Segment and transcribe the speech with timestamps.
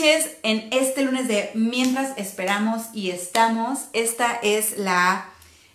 [0.00, 3.84] en este lunes de Mientras esperamos y estamos.
[3.92, 5.26] Esta es la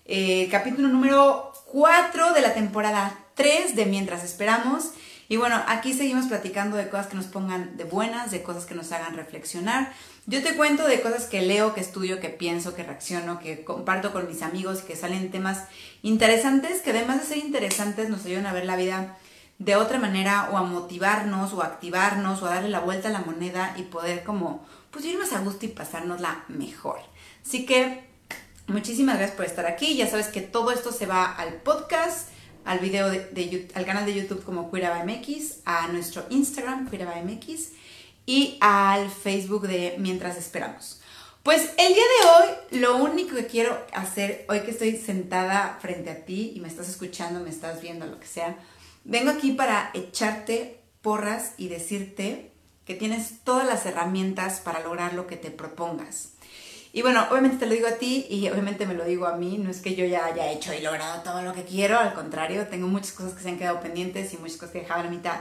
[0.03, 4.89] eh, capítulo número 4 de la temporada 3 de Mientras esperamos.
[5.29, 8.75] Y bueno, aquí seguimos platicando de cosas que nos pongan de buenas, de cosas que
[8.75, 9.93] nos hagan reflexionar.
[10.25, 14.11] Yo te cuento de cosas que leo, que estudio, que pienso, que reacciono, que comparto
[14.11, 15.63] con mis amigos, que salen temas
[16.01, 19.17] interesantes, que además de ser interesantes nos ayudan a ver la vida
[19.59, 23.11] de otra manera o a motivarnos o a activarnos o a darle la vuelta a
[23.11, 26.99] la moneda y poder como pues ir más a gusto y pasárnosla mejor.
[27.45, 28.03] Así que
[28.67, 29.95] muchísimas gracias por estar aquí.
[29.95, 32.29] Ya sabes que todo esto se va al podcast,
[32.63, 37.69] al video de, al canal de YouTube como MX, a nuestro Instagram MX
[38.25, 41.01] y al Facebook de Mientras Esperamos.
[41.43, 46.09] Pues el día de hoy lo único que quiero hacer, hoy que estoy sentada frente
[46.11, 48.57] a ti y me estás escuchando, me estás viendo, lo que sea,
[49.03, 52.51] Vengo aquí para echarte porras y decirte
[52.85, 56.33] que tienes todas las herramientas para lograr lo que te propongas.
[56.91, 59.59] Y bueno, obviamente te lo digo a ti y obviamente me lo digo a mí,
[59.59, 62.67] no es que yo ya haya hecho y logrado todo lo que quiero, al contrario,
[62.67, 65.03] tengo muchas cosas que se han quedado pendientes y muchas cosas que he dejado a
[65.03, 65.39] la mitad.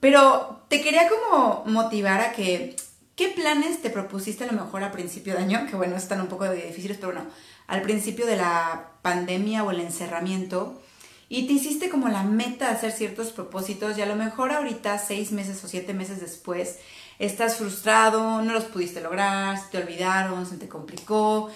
[0.00, 2.74] Pero te quería como motivar a que,
[3.16, 5.66] ¿qué planes te propusiste a lo mejor al principio de año?
[5.68, 7.28] Que bueno, están un poco difíciles, pero bueno,
[7.66, 10.80] al principio de la pandemia o el encerramiento,
[11.28, 14.98] y te hiciste como la meta de hacer ciertos propósitos y a lo mejor ahorita,
[14.98, 16.78] seis meses o siete meses después,
[17.18, 21.50] estás frustrado, no los pudiste lograr, te olvidaron, se te complicó,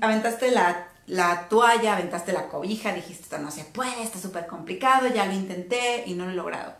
[0.00, 5.06] aventaste la, la, toalla, aventaste la cobija, dijiste esto no se puede, está súper complicado,
[5.08, 6.74] ya lo intenté y no lo he logrado.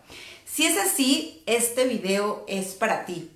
[0.45, 3.31] Si es así, este video es para ti.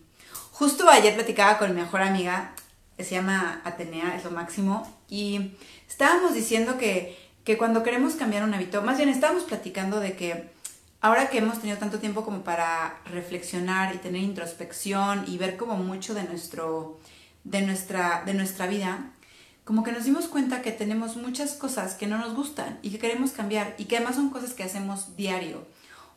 [0.52, 2.54] Justo ayer platicaba con mi mejor amiga,
[2.98, 5.52] se llama Atenea, es lo máximo, y
[5.88, 10.50] estábamos diciendo que que cuando queremos cambiar un hábito, más bien estábamos platicando de que
[11.00, 15.78] ahora que hemos tenido tanto tiempo como para reflexionar y tener introspección y ver como
[15.78, 17.00] mucho de, nuestro,
[17.44, 19.12] de, nuestra, de nuestra vida,
[19.64, 22.98] como que nos dimos cuenta que tenemos muchas cosas que no nos gustan y que
[22.98, 25.66] queremos cambiar y que además son cosas que hacemos diario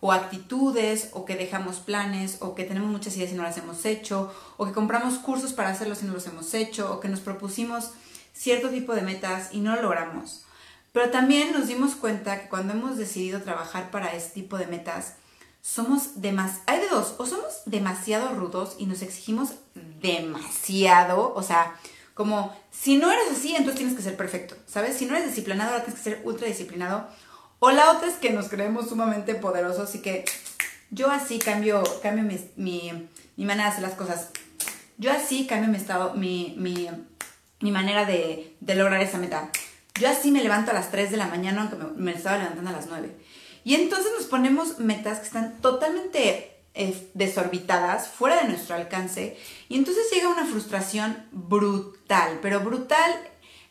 [0.01, 3.85] o actitudes o que dejamos planes o que tenemos muchas ideas y no las hemos
[3.85, 7.21] hecho o que compramos cursos para hacerlos y no los hemos hecho o que nos
[7.21, 7.91] propusimos
[8.33, 10.43] cierto tipo de metas y no lo logramos.
[10.91, 15.13] Pero también nos dimos cuenta que cuando hemos decidido trabajar para este tipo de metas,
[15.61, 19.53] somos demasiado, hay de dos, o somos demasiado rudos y nos exigimos
[20.01, 21.75] demasiado, o sea,
[22.13, 24.97] como si no eres así, entonces tienes que ser perfecto, ¿sabes?
[24.97, 27.07] Si no eres disciplinado, ahora tienes que ser ultra disciplinado.
[27.59, 30.25] O la otra es que nos creemos sumamente poderosos y que
[30.89, 34.29] yo así cambio, cambio mi, mi, mi manera de hacer las cosas.
[34.97, 36.89] Yo así cambio mi estado, mi, mi,
[37.59, 39.49] mi manera de, de lograr esa meta.
[39.99, 42.73] Yo así me levanto a las 3 de la mañana, aunque me, estaba levantando a
[42.73, 43.15] las 9.
[43.63, 49.37] Y entonces nos ponemos metas que están totalmente eh, desorbitadas, fuera de nuestro alcance,
[49.69, 53.11] y entonces llega una frustración brutal, pero brutal,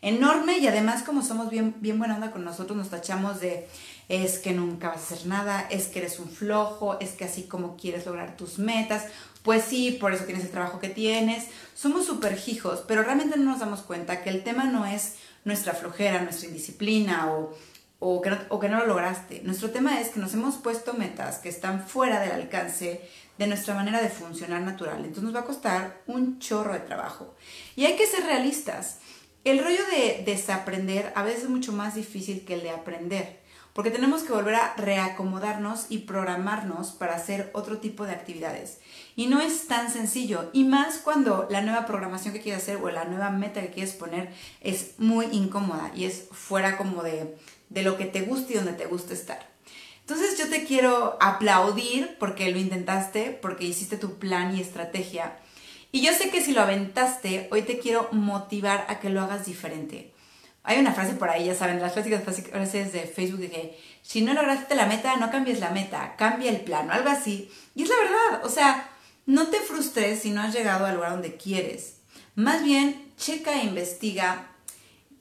[0.02, 3.66] enorme, y además como somos bien, bien buena onda con nosotros, nos tachamos de
[4.10, 7.44] es que nunca vas a hacer nada, es que eres un flojo, es que así
[7.44, 9.04] como quieres lograr tus metas,
[9.44, 11.46] pues sí, por eso tienes el trabajo que tienes.
[11.74, 15.14] Somos súper hijos, pero realmente no nos damos cuenta que el tema no es
[15.44, 17.56] nuestra flojera, nuestra indisciplina o,
[17.98, 19.42] o, que no, o que no lo lograste.
[19.44, 23.00] Nuestro tema es que nos hemos puesto metas que están fuera del alcance
[23.38, 24.98] de nuestra manera de funcionar natural.
[24.98, 27.34] Entonces nos va a costar un chorro de trabajo.
[27.74, 28.98] Y hay que ser realistas.
[29.44, 33.39] El rollo de desaprender a veces es mucho más difícil que el de aprender,
[33.72, 38.78] porque tenemos que volver a reacomodarnos y programarnos para hacer otro tipo de actividades.
[39.16, 40.50] Y no es tan sencillo.
[40.52, 43.94] Y más cuando la nueva programación que quieres hacer o la nueva meta que quieres
[43.94, 47.36] poner es muy incómoda y es fuera como de,
[47.68, 49.50] de lo que te gusta y donde te gusta estar.
[50.00, 55.38] Entonces yo te quiero aplaudir porque lo intentaste, porque hiciste tu plan y estrategia.
[55.92, 59.46] Y yo sé que si lo aventaste, hoy te quiero motivar a que lo hagas
[59.46, 60.12] diferente.
[60.62, 64.34] Hay una frase por ahí, ya saben, las clásicas frases de Facebook que si no
[64.34, 67.50] lograste la meta, no cambies la meta, cambia el plan o algo así.
[67.74, 68.90] Y es la verdad, o sea,
[69.26, 71.96] no te frustres si no has llegado al lugar donde quieres.
[72.34, 74.48] Más bien, checa e investiga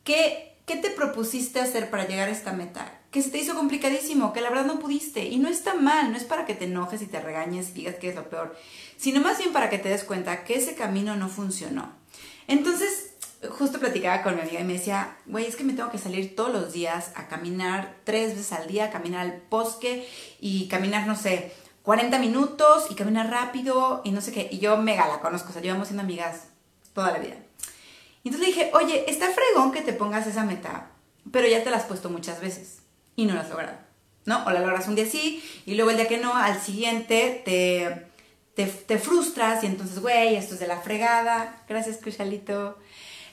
[0.03, 2.95] qué, qué te propusiste hacer para llegar a esta meta.
[3.11, 5.25] Que se te hizo complicadísimo, que la verdad no pudiste.
[5.25, 7.95] Y no está mal, no es para que te enojes y te regañes y digas
[7.95, 8.55] que es lo peor,
[8.97, 11.91] sino más bien para que te des cuenta que ese camino no funcionó.
[12.47, 13.08] Entonces,
[13.47, 16.35] justo platicaba con mi amiga y me decía, güey, es que me tengo que salir
[16.35, 20.07] todos los días a caminar tres veces al día, caminar al bosque
[20.41, 21.53] y caminar, no sé,
[21.83, 24.49] 40 minutos y camina rápido y no sé qué.
[24.51, 26.47] Y yo mega la conozco, o sea, llevamos siendo amigas
[26.93, 27.35] toda la vida.
[28.23, 30.91] Y entonces le dije, oye, está fregón que te pongas esa meta,
[31.31, 32.79] pero ya te la has puesto muchas veces
[33.15, 33.77] y no la has logrado,
[34.25, 34.43] ¿no?
[34.45, 38.07] O la logras un día sí y luego el día que no, al siguiente te,
[38.53, 41.63] te, te frustras y entonces, güey, esto es de la fregada.
[41.69, 42.77] Gracias, Crucialito.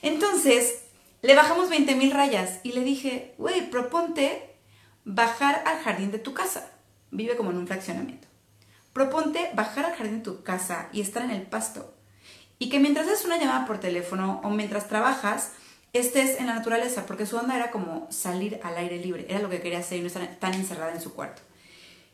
[0.01, 0.81] Entonces,
[1.21, 4.55] le bajamos 20 mil rayas y le dije, güey, proponte
[5.03, 6.71] bajar al jardín de tu casa.
[7.11, 8.27] Vive como en un fraccionamiento.
[8.93, 11.93] Proponte bajar al jardín de tu casa y estar en el pasto.
[12.59, 15.51] Y que mientras haces una llamada por teléfono o mientras trabajas,
[15.93, 19.49] estés en la naturaleza, porque su onda era como salir al aire libre, era lo
[19.49, 21.41] que quería hacer y no estar tan encerrada en su cuarto.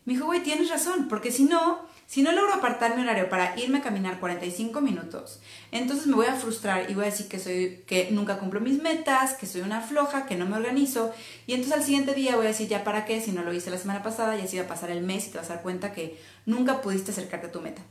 [0.06, 3.58] Me dijo, güey, tienes razón, porque si no, si no logro apartar mi horario para
[3.58, 5.40] irme a caminar 45 minutos,
[5.72, 8.82] entonces me voy a frustrar y voy a decir que soy que nunca cumplo mis
[8.82, 11.14] metas, que soy una floja, que no me organizo,
[11.48, 13.72] y entonces al siguiente día voy a decir, ya para qué, si no lo hice
[13.72, 15.64] la semana pasada, ya se iba a pasar el mes y te vas a dar
[15.64, 17.82] cuenta que nunca pudiste acercarte a tu meta.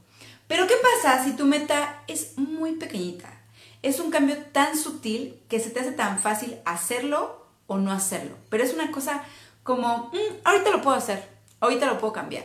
[0.48, 3.30] Pero ¿qué pasa si tu meta es muy pequeñita?
[3.80, 8.36] Es un cambio tan sutil que se te hace tan fácil hacerlo o no hacerlo.
[8.50, 9.24] Pero es una cosa
[9.62, 11.26] como, mm, ahorita lo puedo hacer,
[11.62, 12.44] ahorita lo puedo cambiar.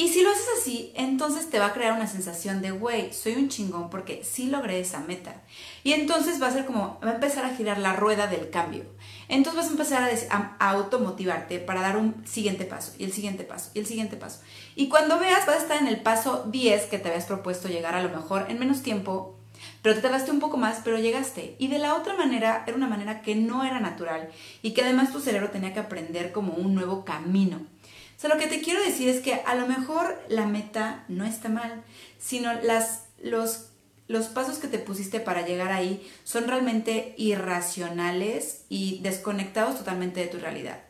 [0.00, 3.34] Y si lo haces así, entonces te va a crear una sensación de, güey, soy
[3.34, 5.42] un chingón porque sí logré esa meta.
[5.82, 8.84] Y entonces va a ser como, va a empezar a girar la rueda del cambio.
[9.28, 13.72] Entonces vas a empezar a, automotivarte para dar un siguiente paso, y el siguiente paso,
[13.74, 14.40] y el siguiente paso.
[14.76, 17.96] Y cuando veas, vas a estar en el paso 10 que te habías propuesto llegar
[17.96, 19.34] a lo mejor en menos tiempo,
[19.82, 21.56] pero te tardaste un poco más, pero llegaste.
[21.58, 24.30] Y de la otra manera, era una manera que no era natural
[24.62, 27.60] y que además tu cerebro tenía que aprender como un nuevo camino.
[28.18, 31.24] O sea, lo que te quiero decir es que a lo mejor la meta no
[31.24, 31.84] está mal,
[32.18, 33.66] sino las, los,
[34.08, 40.26] los pasos que te pusiste para llegar ahí son realmente irracionales y desconectados totalmente de
[40.26, 40.80] tu realidad.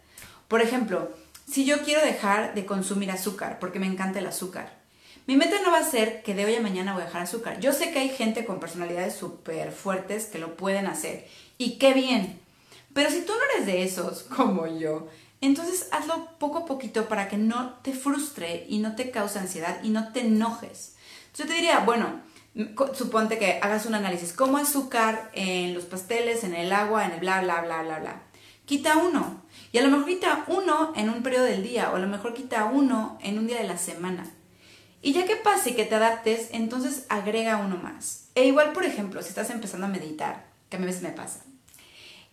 [0.48, 1.12] Por ejemplo,
[1.46, 4.78] si yo quiero dejar de consumir azúcar, porque me encanta el azúcar,
[5.26, 7.60] mi meta no va a ser que de hoy a mañana voy a dejar azúcar.
[7.60, 11.28] Yo sé que hay gente con personalidades súper fuertes que lo pueden hacer.
[11.58, 12.40] Y qué bien.
[12.94, 15.08] Pero si tú no eres de esos, como yo,
[15.46, 19.78] entonces hazlo poco a poquito para que no te frustre y no te cause ansiedad
[19.82, 20.96] y no te enojes.
[21.36, 22.20] Yo te diría, bueno,
[22.94, 27.20] suponte que hagas un análisis, ¿cómo azúcar en los pasteles, en el agua, en el
[27.20, 28.22] bla, bla, bla, bla, bla?
[28.64, 29.42] Quita uno.
[29.70, 32.34] Y a lo mejor quita uno en un periodo del día o a lo mejor
[32.34, 34.26] quita uno en un día de la semana.
[35.00, 38.28] Y ya que pase y que te adaptes, entonces agrega uno más.
[38.34, 41.40] E igual, por ejemplo, si estás empezando a meditar, que a veces me pasa,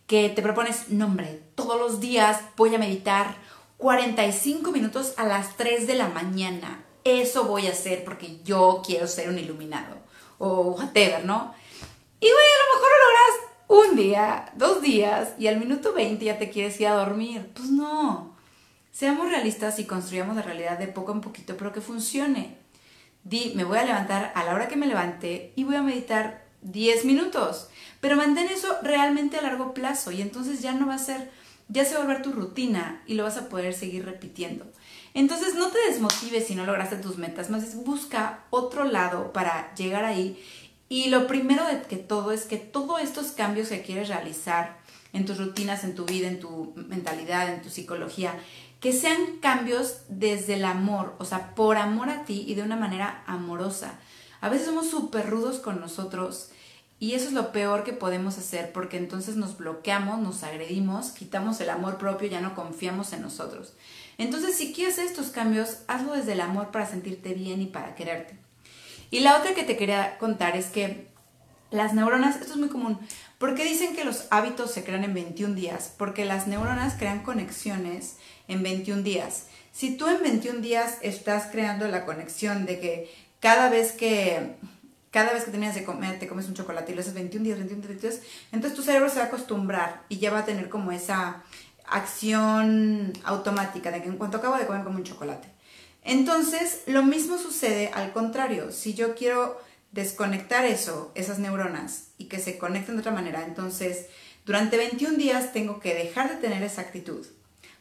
[0.07, 3.35] que te propones, nombre, todos los días voy a meditar
[3.77, 6.83] 45 minutos a las 3 de la mañana.
[7.03, 9.97] Eso voy a hacer porque yo quiero ser un iluminado.
[10.37, 11.53] O whatever, ¿no?
[12.19, 16.23] Y güey, a lo mejor lo logras un día, dos días y al minuto 20
[16.23, 17.51] ya te quieres ir a dormir.
[17.53, 18.35] Pues no.
[18.91, 22.57] Seamos realistas y construyamos la realidad de poco en poquito, pero que funcione.
[23.23, 26.44] Di, me voy a levantar a la hora que me levante y voy a meditar
[26.65, 27.69] 10 minutos.
[28.01, 31.31] Pero mantén eso realmente a largo plazo y entonces ya no va a ser,
[31.69, 34.65] ya se va a volver tu rutina y lo vas a poder seguir repitiendo.
[35.13, 39.73] Entonces no te desmotives si no lograste tus metas, más es busca otro lado para
[39.75, 40.37] llegar ahí.
[40.89, 44.77] Y lo primero de que todo es que todos estos cambios que quieres realizar
[45.13, 48.35] en tus rutinas, en tu vida, en tu mentalidad, en tu psicología,
[48.81, 52.75] que sean cambios desde el amor, o sea, por amor a ti y de una
[52.75, 53.97] manera amorosa.
[54.45, 56.49] A veces somos súper rudos con nosotros
[56.99, 61.59] y eso es lo peor que podemos hacer porque entonces nos bloqueamos, nos agredimos, quitamos
[61.61, 63.73] el amor propio, ya no confiamos en nosotros.
[64.19, 68.37] Entonces, si quieres estos cambios, hazlo desde el amor para sentirte bien y para quererte.
[69.09, 71.07] Y la otra que te quería contar es que
[71.71, 72.99] las neuronas, esto es muy común,
[73.39, 75.91] ¿por qué dicen que los hábitos se crean en 21 días?
[75.97, 79.47] Porque las neuronas crean conexiones en 21 días.
[79.71, 84.55] Si tú en 21 días estás creando la conexión de que cada vez que
[85.11, 87.57] cada vez que terminas de comer, te comes un chocolate y lo haces 21 días,
[87.57, 88.19] 21 días,
[88.51, 91.41] entonces tu cerebro se va a acostumbrar y ya va a tener como esa
[91.87, 95.47] acción automática de que en cuanto acabo de comer como un chocolate.
[96.03, 98.73] Entonces, lo mismo sucede al contrario.
[98.73, 99.57] Si yo quiero
[99.91, 104.07] desconectar eso, esas neuronas, y que se conecten de otra manera, entonces,
[104.45, 107.25] durante 21 días tengo que dejar de tener esa actitud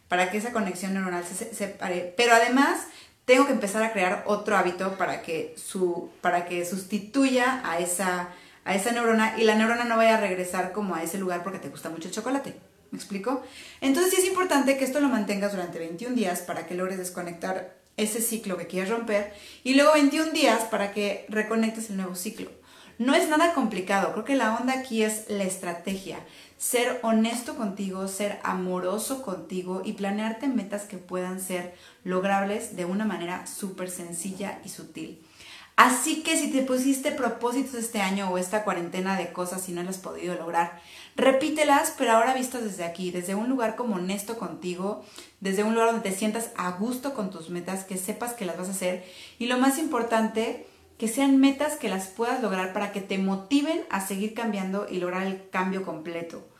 [0.06, 2.14] para que esa conexión neuronal se separe.
[2.16, 2.86] Pero además,
[3.24, 8.28] tengo que empezar a crear otro hábito para que, su, para que sustituya a esa,
[8.64, 11.58] a esa neurona y la neurona no vaya a regresar como a ese lugar porque
[11.58, 12.54] te gusta mucho el chocolate.
[12.90, 13.42] ¿Me explico?
[13.80, 17.74] Entonces sí es importante que esto lo mantengas durante 21 días para que logres desconectar
[17.96, 22.50] ese ciclo que quieres romper y luego 21 días para que reconectes el nuevo ciclo.
[22.98, 26.18] No es nada complicado, creo que la onda aquí es la estrategia
[26.64, 33.04] ser honesto contigo, ser amoroso contigo y planearte metas que puedan ser logrables de una
[33.04, 35.22] manera súper sencilla y sutil.
[35.76, 39.82] Así que si te pusiste propósitos este año o esta cuarentena de cosas y no
[39.82, 40.80] las has podido lograr,
[41.16, 45.04] repítelas, pero ahora vistas desde aquí, desde un lugar como honesto contigo,
[45.40, 48.56] desde un lugar donde te sientas a gusto con tus metas, que sepas que las
[48.56, 49.04] vas a hacer
[49.38, 50.66] y lo más importante,
[50.96, 54.96] que sean metas que las puedas lograr para que te motiven a seguir cambiando y
[54.96, 56.53] lograr el cambio completo.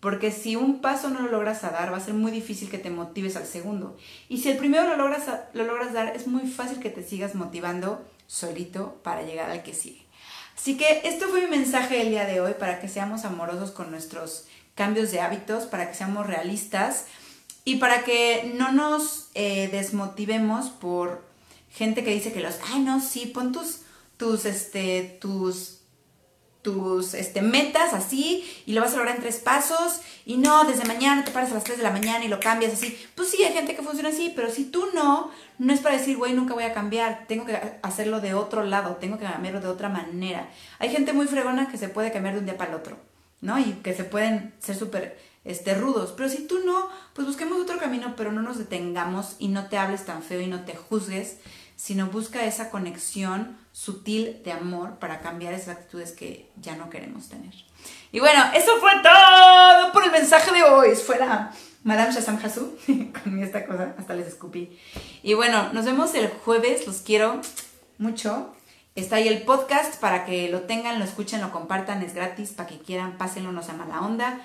[0.00, 2.78] Porque si un paso no lo logras a dar, va a ser muy difícil que
[2.78, 3.96] te motives al segundo.
[4.28, 5.24] Y si el primero lo logras,
[5.54, 9.74] lo logras dar, es muy fácil que te sigas motivando solito para llegar al que
[9.74, 10.06] sigue.
[10.56, 13.90] Así que esto fue mi mensaje del día de hoy para que seamos amorosos con
[13.90, 17.06] nuestros cambios de hábitos, para que seamos realistas
[17.64, 21.24] y para que no nos eh, desmotivemos por
[21.70, 23.80] gente que dice que los, ay no, sí, pon tus,
[24.16, 25.80] tus, este, tus
[26.66, 30.84] tus este, metas así y lo vas a lograr en tres pasos y no, desde
[30.84, 32.98] mañana te paras a las 3 de la mañana y lo cambias así.
[33.14, 36.16] Pues sí, hay gente que funciona así, pero si tú no, no es para decir,
[36.16, 39.68] güey, nunca voy a cambiar, tengo que hacerlo de otro lado, tengo que cambiarlo de
[39.68, 40.48] otra manera.
[40.80, 42.98] Hay gente muy fregona que se puede cambiar de un día para el otro,
[43.40, 43.60] ¿no?
[43.60, 47.78] Y que se pueden ser súper este, rudos, pero si tú no, pues busquemos otro
[47.78, 51.36] camino, pero no nos detengamos y no te hables tan feo y no te juzgues,
[51.76, 57.28] sino busca esa conexión sutil de amor para cambiar esas actitudes que ya no queremos
[57.28, 57.52] tener.
[58.10, 60.96] Y bueno, eso fue todo por el mensaje de hoy.
[60.96, 61.52] Fuera
[61.84, 62.76] Madame Shazam Hasu
[63.22, 64.78] con esta cosa, hasta les escupí.
[65.22, 67.40] Y bueno, nos vemos el jueves, los quiero
[67.98, 68.52] mucho.
[68.96, 72.68] Está ahí el podcast para que lo tengan, lo escuchen, lo compartan, es gratis, para
[72.68, 74.40] que quieran, pásenlo, no sea mala onda.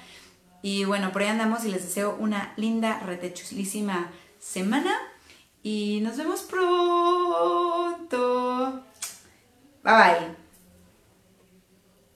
[0.62, 4.92] Y bueno, por ahí andamos y les deseo una linda, retechulísima semana.
[5.63, 8.12] Y nos vemos pronto.
[9.84, 10.41] Bye bye.